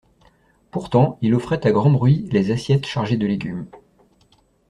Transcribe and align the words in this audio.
Pourtant 0.71 1.19
il 1.21 1.35
offrait 1.35 1.63
à 1.67 1.71
grand 1.71 1.91
bruit 1.91 2.27
les 2.31 2.49
assiettes 2.49 2.87
chargées 2.87 3.17
de 3.17 3.27
légumes. 3.27 3.67